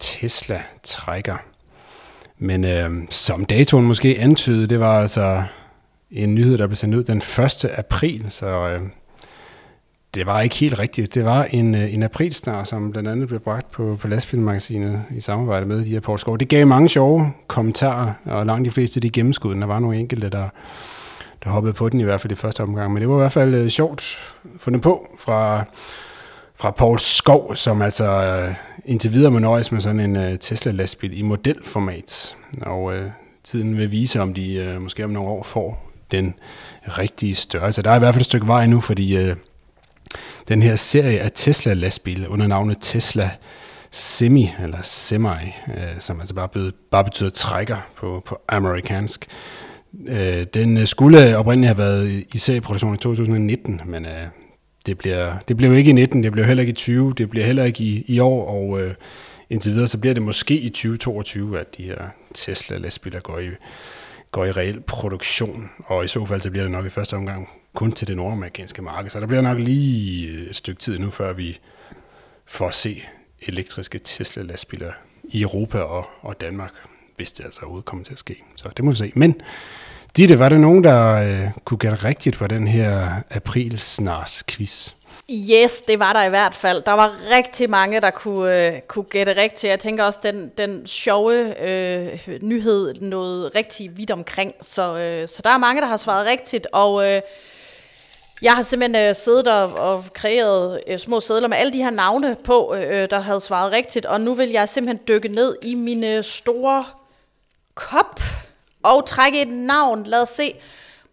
[0.00, 1.36] Tesla-trækker.
[2.38, 5.42] Men øh, som datoen måske antydede, det var altså
[6.10, 7.70] en nyhed, der blev sendt ud den 1.
[7.78, 8.80] april, så øh,
[10.14, 11.14] det var ikke helt rigtigt.
[11.14, 15.20] Det var en, øh, en aprilsnar, som blandt andet blev bragt på, på lastbilmagasinet i
[15.20, 16.38] samarbejde med de her Poul Skov.
[16.38, 19.54] Det gav mange sjove kommentarer, og langt de fleste de gennemskud.
[19.54, 20.48] Der var nogle enkelte, der,
[21.44, 22.92] der hoppede på den i hvert fald i første omgang.
[22.92, 25.64] Men det var i hvert fald øh, sjovt fundet på fra,
[26.60, 31.18] fra Paul Skov, som altså øh, indtil videre må nøjes med sådan en øh, Tesla-lastbil
[31.18, 32.36] i modelformat.
[32.62, 33.10] Og øh,
[33.44, 36.34] tiden vil vise, om de øh, måske om nogle år får den
[36.84, 37.82] rigtige størrelse.
[37.82, 39.36] Der er i hvert fald et stykke vej nu, fordi øh,
[40.48, 43.30] den her serie af Tesla-lastbiler under navnet Tesla
[43.90, 45.28] Semi, eller Semi,
[45.76, 49.26] øh, som altså bare, betyder, bare betyder trækker på, på amerikansk.
[50.06, 54.26] Øh, den øh, skulle oprindeligt have været i serieproduktion i 2019, men øh,
[54.86, 57.30] det bliver, det bliver jo ikke i 19, det bliver heller ikke i 20, det
[57.30, 58.94] bliver heller ikke i, i år, og øh,
[59.50, 63.50] indtil videre, så bliver det måske i 2022, at de her Tesla-lastbiler går i,
[64.30, 67.48] går i reel produktion, og i så fald, så bliver det nok i første omgang
[67.74, 71.10] kun til det nordamerikanske marked, så der bliver nok lige øh, et stykke tid nu,
[71.10, 71.58] før vi
[72.46, 73.02] får at se
[73.42, 74.92] elektriske Tesla-lastbiler
[75.24, 76.72] i Europa og, og Danmark,
[77.16, 78.42] hvis det altså overhovedet kommer til at ske.
[78.56, 79.12] Så det må vi se.
[79.14, 79.40] Men
[80.16, 84.92] Ditte, var der nogen, der øh, kunne gætte rigtigt på den her april snars quiz?
[85.32, 86.82] Yes, det var der i hvert fald.
[86.82, 89.70] Der var rigtig mange, der kunne, øh, kunne gætte rigtigt.
[89.70, 94.54] Jeg tænker også, den, den sjove øh, nyhed nåede rigtig vidt omkring.
[94.60, 96.66] Så, øh, så der er mange, der har svaret rigtigt.
[96.72, 97.22] Og øh,
[98.42, 101.90] jeg har simpelthen øh, siddet og, og kreeret øh, små sædler med alle de her
[101.90, 104.06] navne på, øh, der havde svaret rigtigt.
[104.06, 106.84] Og nu vil jeg simpelthen dykke ned i mine øh, store
[107.74, 108.20] kop
[108.82, 110.04] og trække et navn.
[110.04, 110.52] Lad os se.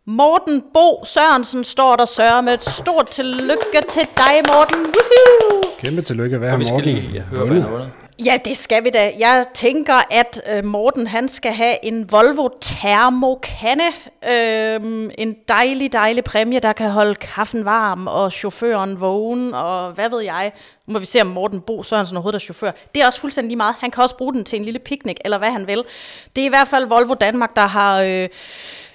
[0.05, 4.85] Morten Bo Sørensen står der, Søren, med et stort tillykke til dig, Morten.
[4.85, 5.63] Woohoo!
[5.79, 6.37] Kæmpe tillykke.
[6.37, 7.89] Hvad har Og vi skal Morten lige ja, høre, hvad han har vundet.
[8.25, 9.11] Ja, det skal vi da.
[9.19, 13.83] Jeg tænker, at øh, Morten han skal have en Volvo Thermokanne.
[14.29, 20.09] Øhm, en dejlig, dejlig præmie, der kan holde kaffen varm og chaufføren vågen og hvad
[20.09, 20.51] ved jeg.
[20.85, 22.71] Nu må vi se, om Morten Bo Sørensen overhovedet er chauffør.
[22.95, 23.75] Det er også fuldstændig lige meget.
[23.79, 25.83] Han kan også bruge den til en lille picnic, eller hvad han vil.
[26.35, 28.01] Det er i hvert fald Volvo Danmark, der har...
[28.01, 28.29] Øh,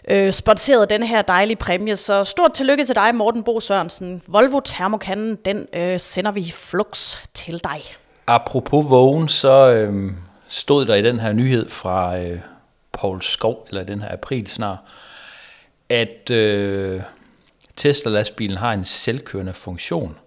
[0.09, 1.97] øh, sponsoreret den her dejlige præmie.
[1.97, 4.23] Så stort tillykke til dig, Morten Bo Sørensen.
[4.27, 8.02] Volvo Thermokannen, den øh, sender vi flux til dig.
[8.27, 10.13] Apropos vågen, så øh,
[10.47, 12.41] stod der i den her nyhed fra øh,
[12.93, 14.79] Paul Skov, eller den her april snart,
[15.89, 17.03] at øh,
[17.77, 20.19] Tesla-lastbilen har en selvkørende funktion,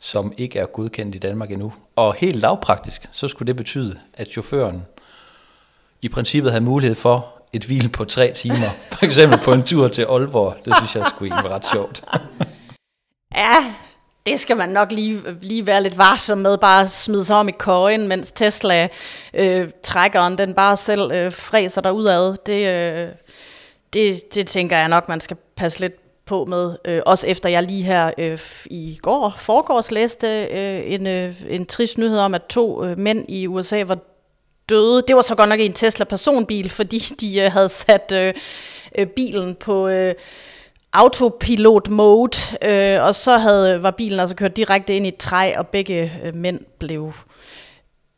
[0.00, 1.72] som ikke er godkendt i Danmark endnu.
[1.96, 4.86] Og helt lavpraktisk, så skulle det betyde, at chaufføren
[6.02, 9.88] i princippet havde mulighed for et hvil på tre timer, for eksempel på en tur
[9.88, 10.56] til Aalborg.
[10.64, 12.04] Det synes jeg skulle egentlig var ret sjovt.
[13.34, 13.74] Ja,
[14.26, 17.48] det skal man nok lige, lige være lidt varsom med, bare at smide sig om
[17.48, 18.88] i køjen, mens Tesla
[19.34, 22.36] øh, trækkeren, den bare selv øh, fræser der udad.
[22.46, 23.08] Det, øh,
[23.92, 25.94] det, det tænker jeg nok, man skal passe lidt
[26.26, 26.76] på med.
[26.84, 31.66] Øh, også efter jeg lige her øh, i går, forgårs læste øh, en, øh, en
[31.66, 33.98] trist nyhed om, at to øh, mænd i USA var
[34.68, 35.02] døde.
[35.08, 38.34] Det var så godt nok i en Tesla personbil, fordi de øh, havde sat øh,
[38.98, 39.88] øh, bilen på...
[39.88, 40.14] Øh,
[40.92, 45.54] autopilot mode, øh, og så havde, var bilen altså kørt direkte ind i et træ,
[45.58, 47.12] og begge øh, mænd blev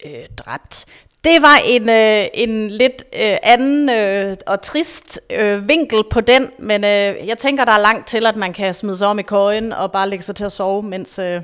[0.07, 0.87] øh, dræbt.
[1.25, 6.51] Det var en, øh, en lidt øh, anden øh, og trist øh, vinkel på den,
[6.59, 9.23] men øh, jeg tænker, der er langt til, at man kan smide sig om i
[9.23, 11.43] køjen og bare lægge sig til at sove, mens øh,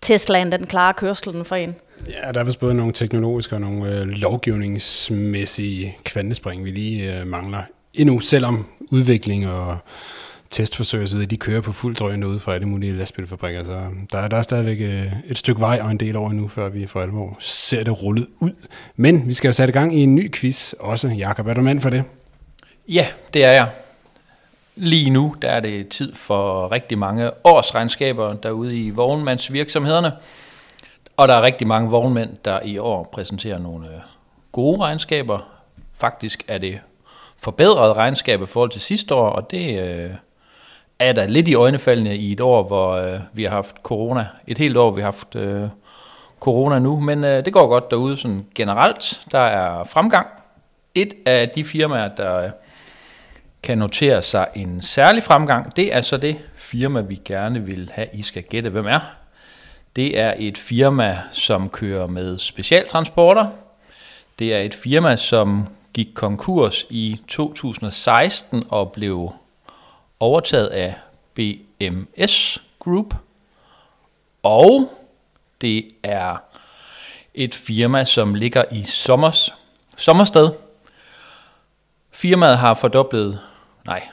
[0.00, 1.74] Teslaen den klarer kørselen for en.
[2.08, 7.26] Ja, der er vist både nogle teknologiske og nogle øh, lovgivningsmæssige kvantespring, vi lige øh,
[7.26, 7.62] mangler
[7.94, 9.78] endnu, selvom udvikling og
[10.54, 13.80] testforsøg og så videre, de kører på fuld drøn ude fra alle mulige lastbilfabrikker, så
[14.12, 16.68] der, er- der er stadigvæk øh, et stykke vej og en del over nu, før
[16.68, 18.50] vi for alvor ser det rullet ud.
[18.96, 21.08] Men vi skal jo sætte gang i en ny quiz også.
[21.08, 22.04] Jakob, er du mand for det?
[22.88, 23.68] Ja, det er jeg.
[24.76, 30.12] Lige nu der er det tid for rigtig mange årsregnskaber derude i vognmandsvirksomhederne.
[31.16, 33.92] Og der er rigtig mange vognmænd, der i år præsenterer nogle øh,
[34.52, 35.38] gode regnskaber.
[35.92, 36.78] Faktisk er det
[37.38, 40.10] forbedrede regnskaber i forhold til sidste år, og det øh,
[40.98, 44.26] er der lidt i øjnefaldene i et år, hvor øh, vi har haft corona.
[44.46, 45.68] Et helt år, vi har haft øh,
[46.40, 49.20] corona nu, men øh, det går godt derude sådan generelt.
[49.32, 50.26] Der er fremgang.
[50.94, 52.50] Et af de firmaer, der øh,
[53.62, 58.08] kan notere sig en særlig fremgang, det er så det firma, vi gerne vil have,
[58.12, 59.00] I skal gætte, hvem er.
[59.96, 63.46] Det er et firma, som kører med specialtransporter.
[64.38, 69.32] Det er et firma, som gik konkurs i 2016 og blev
[70.20, 70.94] overtaget af
[71.34, 73.14] BMS Group.
[74.42, 74.92] Og
[75.60, 76.36] det er
[77.34, 79.54] et firma, som ligger i Sommers,
[79.96, 80.50] Sommersted.
[82.10, 83.40] Firmaet har fordoblet,
[83.86, 84.08] nej,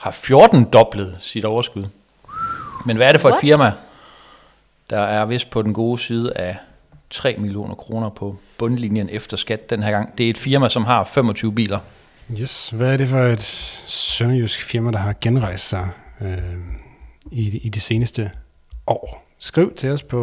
[0.00, 1.82] har 14 doblet sit overskud.
[2.86, 3.40] Men hvad er det for et What?
[3.40, 3.72] firma?
[4.90, 6.56] Der er vist på den gode side af
[7.10, 10.18] 3 millioner kroner på bundlinjen efter skat den her gang.
[10.18, 11.78] Det er et firma, som har 25 biler.
[12.30, 12.70] Yes.
[12.70, 13.40] Hvad er det for et
[13.86, 15.88] sønderjysk firma, der har genrejst sig
[16.20, 16.38] øh,
[17.30, 18.30] i, i de seneste
[18.86, 19.26] år?
[19.38, 20.18] Skriv til os på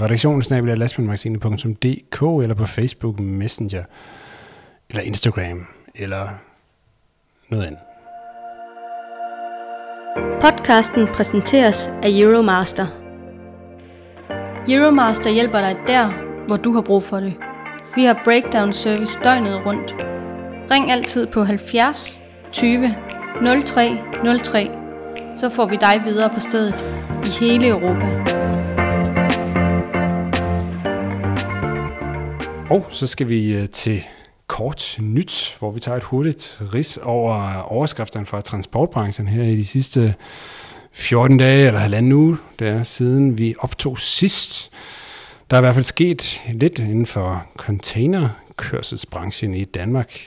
[0.00, 3.84] redaktionsnabelag.lastmandmagasinet.dk eller på Facebook Messenger
[4.90, 6.28] eller Instagram eller
[7.48, 7.80] noget andet.
[10.40, 12.86] Podcasten præsenteres af Euromaster.
[14.68, 16.10] Euromaster hjælper dig der,
[16.46, 17.34] hvor du har brug for det.
[17.94, 19.94] Vi har breakdown service døgnet rundt.
[20.70, 22.20] Ring altid på 70
[22.52, 22.94] 20
[23.66, 23.98] 03
[24.42, 24.70] 03.
[25.36, 26.84] så får vi dig videre på stedet
[27.24, 28.06] i hele Europa.
[32.70, 34.02] Og så skal vi øh, til
[34.46, 39.56] kort nyt, hvor vi tager et hurtigt ris over øh, overskrifterne fra transportbranchen her i
[39.56, 40.14] de sidste
[40.92, 44.70] 14 dage eller halvanden uge, der er siden vi optog sidst.
[45.50, 50.20] Der er i hvert fald sket lidt inden for container kørselsbranchen i Danmark.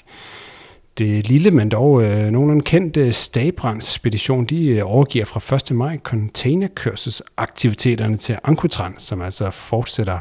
[0.98, 5.72] Det lille, men dog øh, nogenlunde kendte Stabrand Spedition, de øh, overgiver fra 1.
[5.72, 10.20] maj containerkørselsaktiviteterne til Ankotran, som altså fortsætter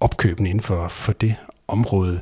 [0.00, 1.34] opkøben inden for, for det
[1.68, 2.20] område.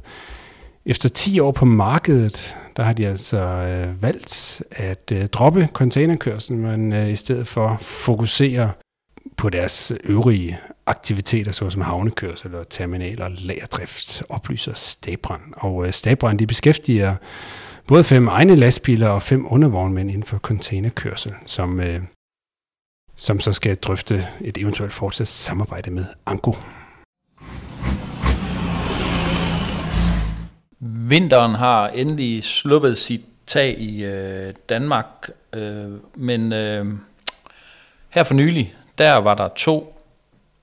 [0.86, 6.62] Efter 10 år på markedet, der har de altså øh, valgt at øh, droppe containerkørselen,
[6.62, 8.70] men øh, i stedet for fokusere
[9.36, 15.42] på deres øvrige aktiviteter, såsom havnekørsel og terminaler og lagerdrift, oplyser Stabrand.
[15.56, 17.16] Og øh, Stabrand de beskæftiger
[17.88, 22.00] både fem egne lastbiler og fem undervognmænd inden for containerkørsel, som, øh,
[23.14, 26.54] som så skal drøfte et eventuelt fortsat samarbejde med Anko.
[31.08, 36.86] Vinteren har endelig sluppet sit tag i øh, Danmark, øh, men øh,
[38.08, 39.95] her for nylig, der var der to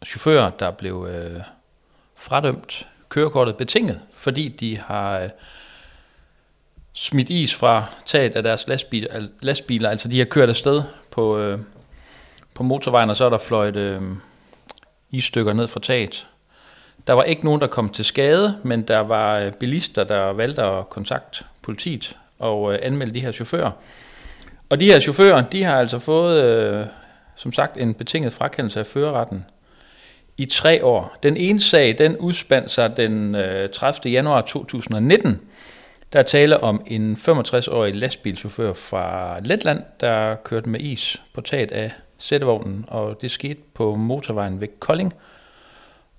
[0.06, 1.42] chauffører, der blev øh,
[2.16, 5.30] fradømt kørekortet betinget, fordi de har øh,
[6.94, 11.60] smidt is fra taget af deres lastbiler, lastbiler, altså de har kørt afsted på, øh,
[12.54, 14.02] på motorvejen, og så er der fløjt øh,
[15.12, 16.28] isstykker ned fra taget.
[17.08, 20.63] Der var ikke nogen, der kom til skade, men der var øh, bilister, der valgte
[20.63, 23.72] at kontakte politiet og øh, anmelde de her chauffører.
[24.70, 26.86] Og de her chauffører, de har altså fået, øh,
[27.36, 29.46] som sagt, en betinget frakendelse af førerretten
[30.38, 31.17] i tre år.
[31.24, 34.12] Den ene sag, den udspandt sig den øh, 30.
[34.12, 35.41] januar 2019.
[36.13, 41.72] Der er tale om en 65-årig lastbilchauffør fra Letland, der kørte med is på taget
[41.72, 45.13] af sættevognen, og det skete på motorvejen ved Kolding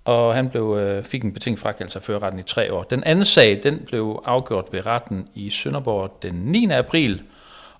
[0.05, 2.83] og han blev, øh, fik en betinget frakendelse af førerretten i tre år.
[2.83, 6.69] Den anden sag, den blev afgjort ved retten i Sønderborg den 9.
[6.71, 7.23] april,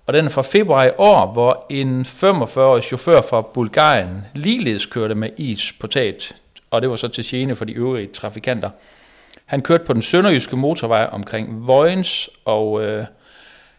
[0.05, 5.15] og den er fra februar i år, hvor en 45-årig chauffør fra Bulgarien ligeledes kørte
[5.15, 6.35] med is på taget,
[6.71, 8.69] og det var så til gene for de øvrige trafikanter.
[9.45, 13.05] Han kørte på den sønderjyske motorvej omkring Vojens, og øh,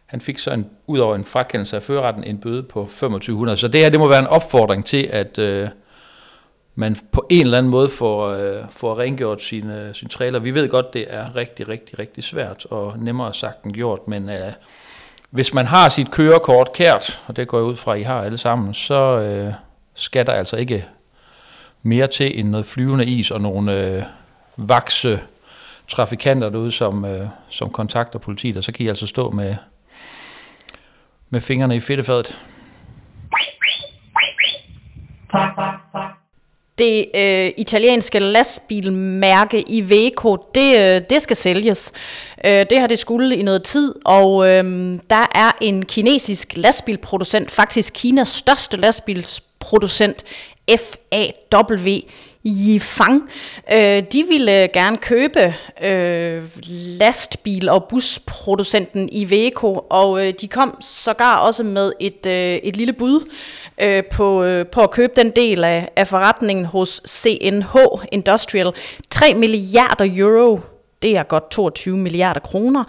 [0.07, 3.57] han fik så en, ud over en frakendelse af førretten en bøde på 2500.
[3.57, 5.69] Så det her det må være en opfordring til, at øh,
[6.75, 10.39] man på en eller anden måde får, øh, får rengjort sine, øh, sin trailer.
[10.39, 14.29] Vi ved godt, det er rigtig, rigtig, rigtig svært og nemmere sagt end gjort, men
[14.29, 14.53] øh,
[15.31, 18.23] hvis man har sit kørekort kært, og det går jeg ud fra, at I har
[18.23, 19.53] alle sammen, så øh,
[19.95, 20.85] skal der altså ikke
[21.83, 24.03] mere til end noget flyvende is og nogle øh,
[24.57, 25.21] vakse
[25.89, 29.57] trafikanter derude, som, øh, som kontakter politiet, og så kan I altså stå med,
[31.31, 32.37] med fingrene i fedtefadet
[36.79, 41.93] det øh, italienske lastbilmærke Iveco, det, øh, det skal sælges.
[42.45, 44.65] Øh, det har det skulle i noget tid, og øh,
[45.11, 50.25] der er en kinesisk lastbilproducent, faktisk Kinas største lastbilsproducent,
[50.71, 51.99] FAW,
[52.47, 53.31] Yifang.
[53.73, 56.43] Øh, de ville øh, gerne købe øh,
[56.99, 62.93] lastbil- og busproducenten Iveco, og øh, de kom sågar også med et, øh, et lille
[62.93, 63.31] bud
[63.81, 67.77] øh, på, øh, på at købe den del af, af forretningen hos CNH
[68.13, 68.73] Industrial.
[69.11, 70.61] 3 milliarder euro
[71.07, 72.85] det er godt 22 milliarder kroner,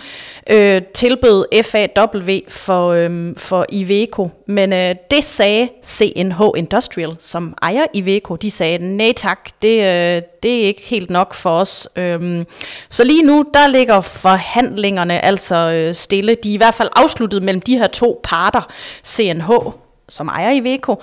[0.49, 4.30] øh, tilbød FAW for, øh, for Iveco.
[4.47, 10.21] Men øh, det sagde CNH Industrial, som ejer Iveco, de sagde, nej tak, det, øh,
[10.43, 11.88] det er ikke helt nok for os.
[11.95, 12.45] Øh,
[12.89, 16.36] så lige nu, der ligger forhandlingerne altså øh, stille.
[16.36, 18.73] De er i hvert fald afsluttet mellem de her to parter,
[19.06, 19.51] CNH,
[20.10, 21.01] som ejer Iveco,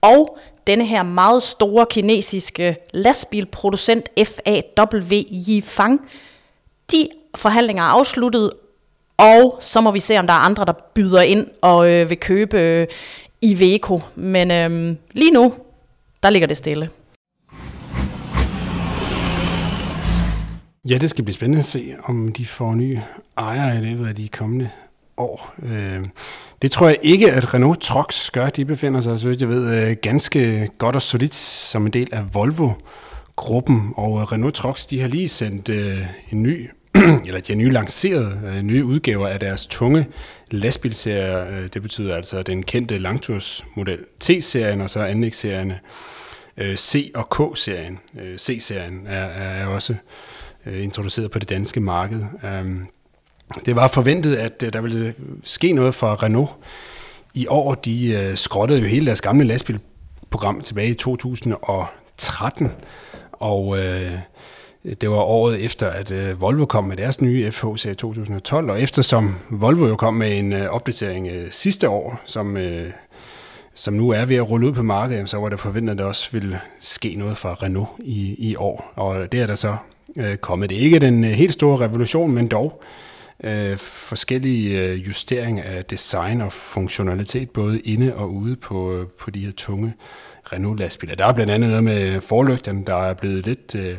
[0.00, 6.00] og denne her meget store kinesiske lastbilproducent FAW Yifang,
[6.92, 8.50] de forhandlinger er afsluttet,
[9.18, 12.18] og så må vi se, om der er andre, der byder ind og øh, vil
[12.18, 12.86] købe øh,
[13.42, 14.00] Iveco.
[14.14, 15.54] Men øh, lige nu,
[16.22, 16.88] der ligger det stille.
[20.90, 23.00] Ja, det skal blive spændende at se, om de får nye
[23.38, 24.70] ejere i løbet af de kommende
[25.16, 25.54] år.
[25.62, 26.06] Øh,
[26.62, 28.48] det tror jeg ikke, at Renault Trucks gør.
[28.48, 32.34] De befinder sig, så jeg ved, øh, ganske godt og solidt som en del af
[32.34, 33.92] Volvo-gruppen.
[33.96, 35.68] Og øh, Renault Trucks, de har lige sendt
[36.32, 36.70] en ny
[37.26, 40.06] eller de har nye lanceret øh, nye udgaver af deres tunge
[40.50, 41.48] lastbilserie.
[41.48, 45.80] Øh, det betyder altså den kendte langtursmodel T-serien og så anlægsserierne
[46.56, 47.98] øh, C og K-serien.
[48.20, 49.94] Øh, C-serien er, er også
[50.66, 52.20] øh, introduceret på det danske marked.
[52.60, 52.86] Um,
[53.66, 56.50] det var forventet, at øh, der ville ske noget for Renault
[57.34, 62.72] i år, de øh, skrottede jo hele deres gamle lastbilprogram tilbage i 2013,
[63.32, 64.12] og øh,
[65.00, 69.34] det var året efter, at øh, Volvo kom med deres nye FH-serie 2012, og eftersom
[69.50, 72.90] Volvo jo kom med en øh, opdatering øh, sidste år, som, øh,
[73.74, 76.04] som nu er ved at rulle ud på markedet, så var det forventet, at der
[76.04, 79.76] også ville ske noget fra Renault i, i år, og det er der så
[80.16, 80.70] øh, kommet.
[80.70, 82.82] Det er ikke den øh, helt store revolution, men dog
[83.44, 89.30] øh, forskellige øh, justeringer af design og funktionalitet, både inde og ude på, øh, på
[89.30, 89.94] de her tunge
[90.52, 91.14] Renault-lastbiler.
[91.14, 93.74] Der er blandt andet noget med forlygterne, der er blevet lidt...
[93.74, 93.96] Øh,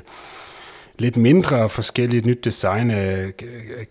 [0.99, 3.33] lidt mindre forskelligt nyt design af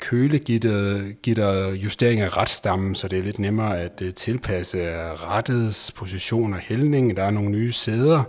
[0.01, 4.79] kølegitter, justering af retstammen, så det er lidt nemmere at øh, tilpasse
[5.15, 7.17] rettets position og hældning.
[7.17, 8.23] Der er nogle nye sæder,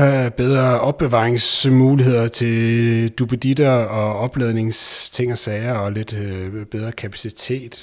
[0.00, 7.74] øh, bedre opbevaringsmuligheder til duppeditter og opladningsting og sager, og lidt øh, bedre kapacitet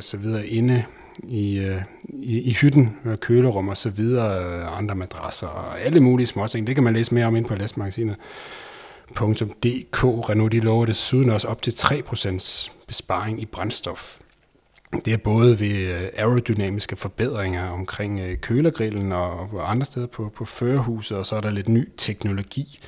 [0.00, 0.84] så videre inde
[1.28, 1.76] i,
[2.08, 6.66] i, i hytten, kølerum og så videre, andre madrasser og alle mulige småting.
[6.66, 8.16] Det kan man læse mere om ind på lastmagasinet.
[9.10, 10.04] Renault.dk.
[10.04, 14.18] Renault de lover desuden også op til 3% besparing i brændstof.
[15.04, 20.44] Det er både ved øh, aerodynamiske forbedringer omkring øh, kølergrillen og andre steder på, på
[20.44, 22.80] førerhuset, og så er der lidt ny teknologi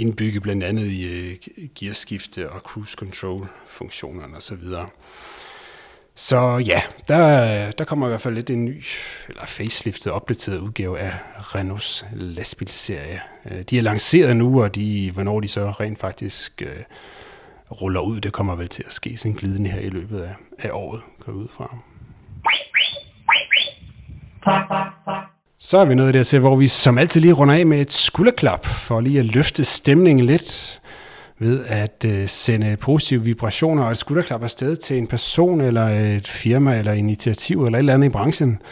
[0.00, 1.36] indbygget blandt andet i øh,
[1.74, 4.64] gearskifte og cruise control funktionerne osv.
[6.14, 8.82] Så ja, der, der kommer i hvert fald lidt en ny,
[9.28, 11.12] eller faceliftet, opdateret udgave af
[11.54, 13.20] Renaults lastbilserie.
[13.50, 16.84] Øh, de er lanceret nu, og de, hvornår de så rent faktisk øh,
[17.82, 20.70] ruller ud, det kommer vel til at ske sådan glidende her i løbet af, af
[20.72, 21.76] året, går ud fra.
[25.58, 27.92] Så er vi nået der til, hvor vi som altid lige runder af med et
[27.92, 30.79] skulderklap, for lige at løfte stemningen lidt
[31.40, 36.28] ved at øh, sende positive vibrationer og et skulderklap afsted til en person eller et
[36.28, 38.62] firma eller initiativ eller et eller andet i branchen,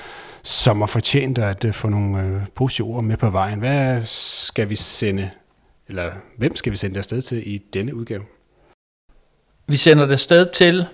[0.42, 3.58] som har fortjent at øh, få nogle øh, positive ord med på vejen.
[3.58, 5.30] Hvad skal vi sende,
[5.88, 8.22] eller hvem skal vi sende det afsted til i denne udgave?
[9.66, 10.86] Vi sender det afsted til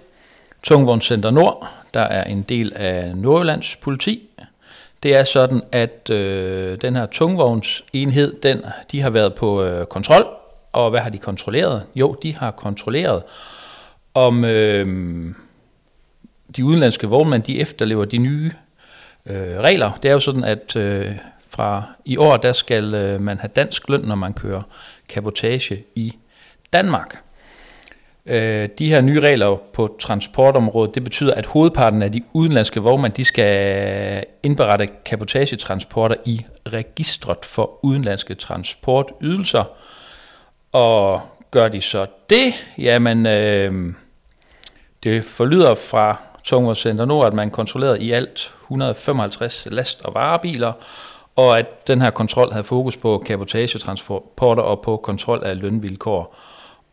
[0.63, 4.29] Tungvognscenter Nord, der er en del af Nordjyllands politi.
[5.03, 8.63] Det er sådan, at øh, den her tungvognsenhed, den,
[8.93, 10.44] de har været på øh, kontrol
[10.75, 11.83] og hvad har de kontrolleret?
[11.95, 13.23] Jo, de har kontrolleret,
[14.15, 14.87] om øh,
[16.57, 18.51] de udenlandske vognmænd de efterlever de nye
[19.27, 19.99] øh, regler.
[20.03, 21.13] Det er jo sådan, at øh,
[21.49, 24.63] fra i år, der skal øh, man have dansk løn, når man kører
[25.09, 26.13] kabotage i
[26.73, 27.19] Danmark.
[28.27, 33.13] Øh, de her nye regler på transportområdet, det betyder, at hovedparten af de udenlandske vognmænd,
[33.13, 36.41] de skal indberette kabotagetransporter i
[36.73, 39.65] registret for udenlandske transportydelser.
[40.75, 41.21] Og
[41.51, 43.95] gør de så det, jamen øh,
[45.05, 50.73] det forlyder fra Tungvognscenter Nord, at man kontrollerede i alt 155 last- og varebiler,
[51.37, 56.37] og at den her kontrol havde fokus på kapotagetransporter og på kontrol af lønvilkår.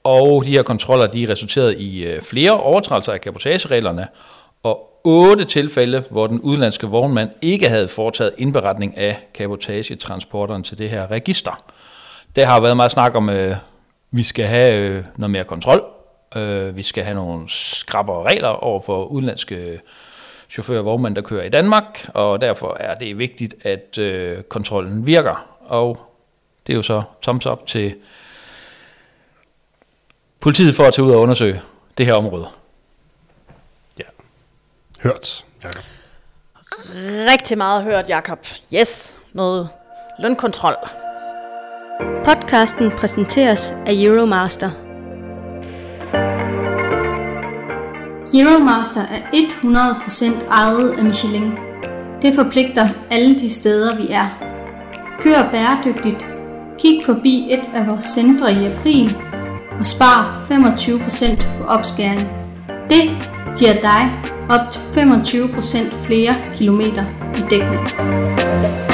[0.03, 4.07] Og de her kontroller de resulterede i øh, flere overtrædelser af kapotagereglerne,
[4.63, 10.89] og otte tilfælde, hvor den udenlandske vognmand ikke havde foretaget indberetning af kapotagetransporteren til det
[10.89, 11.63] her register.
[12.35, 13.55] Der har været meget snak om øh,
[14.11, 15.83] vi skal have øh, noget mere kontrol.
[16.35, 19.81] Øh, vi skal have nogle skrappere regler over for udenlandske
[20.49, 25.07] chauffører og vognmænd, der kører i Danmark, og derfor er det vigtigt, at øh, kontrollen
[25.07, 25.57] virker.
[25.59, 25.97] Og
[26.67, 27.95] det er jo så thumbs up til
[30.39, 31.61] politiet for at tage ud og undersøge
[31.97, 32.47] det her område.
[33.99, 34.03] Ja.
[35.03, 35.83] Hørt, Jacob.
[37.33, 38.45] Rigtig meget hørt, Jakob.
[38.73, 39.69] Yes, noget
[40.19, 40.75] lønkontrol.
[41.99, 44.69] Podcasten præsenteres af Euromaster.
[48.33, 51.51] Euromaster er 100% ejet af Michelin.
[52.21, 54.27] Det forpligter alle de steder, vi er.
[55.21, 56.25] Kør bæredygtigt.
[56.79, 59.17] Kig forbi et af vores centre i april
[59.79, 62.27] og spar 25% på opskæring.
[62.89, 63.03] Det
[63.59, 64.11] giver dig
[64.49, 67.05] op til 25% flere kilometer
[67.37, 68.90] i dækning.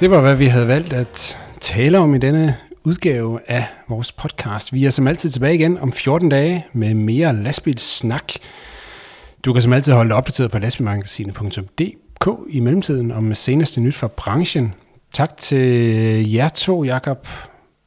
[0.00, 4.72] Det var, hvad vi havde valgt at tale om i denne udgave af vores podcast.
[4.72, 8.32] Vi er som altid tilbage igen om 14 dage med mere lastbilsnak.
[9.44, 14.06] Du kan som altid holde dig opdateret på lastbilmagasinet.dk i mellemtiden om seneste nyt fra
[14.06, 14.74] branchen.
[15.12, 17.28] Tak til jer to, Jakob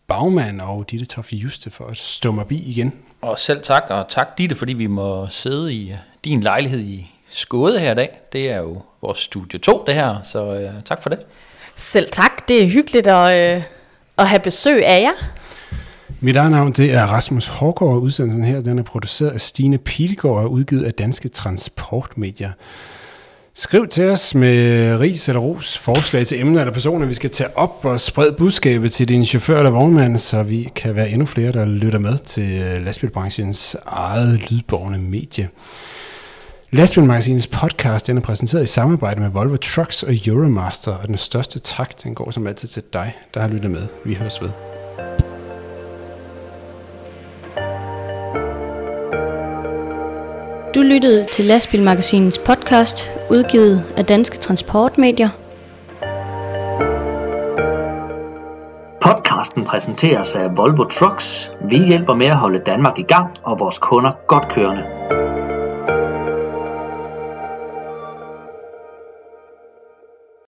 [0.07, 2.93] Bagman og Ditte Toffe Juste for at stå mig bi igen.
[3.22, 5.93] Og selv tak, og tak Ditte, fordi vi må sidde i
[6.26, 8.20] din lejlighed i Skåde her i dag.
[8.34, 11.20] Det er jo vores studie 2, det her, så øh, tak for det.
[11.76, 12.47] Selv tak.
[12.47, 13.63] Det er hyggeligt at, øh,
[14.17, 15.28] at have besøg af jer.
[16.19, 19.78] Mit eget navn det er Rasmus Hårgaard, og udsendelsen her den er produceret af Stine
[19.78, 22.51] Pilgaard og udgivet af Danske Transportmedier.
[23.53, 27.57] Skriv til os med ris eller ros, forslag til emner eller personer, vi skal tage
[27.57, 31.51] op og sprede budskabet til din chauffør eller vognmand, så vi kan være endnu flere,
[31.51, 35.49] der lytter med til øh, lastbilbranchens eget lydborgende medie.
[36.74, 41.59] Lastbilmagasinets podcast den er præsenteret i samarbejde med Volvo Trucks og Euromaster, og den største
[41.59, 43.88] tak den går som altid til dig, der har lyttet med.
[44.05, 44.49] Vi høres ved.
[50.76, 55.30] Du lyttede til Lastbilmagasinets podcast, udgivet af Danske Transportmedier.
[59.01, 61.51] Podcasten præsenteres af Volvo Trucks.
[61.69, 64.84] Vi hjælper med at holde Danmark i gang og vores kunder godt kørende.